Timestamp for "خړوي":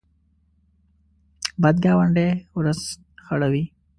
3.25-3.63